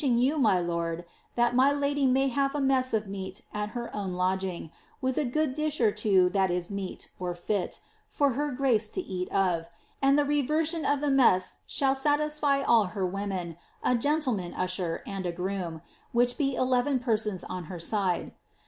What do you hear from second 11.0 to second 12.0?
the mess sliall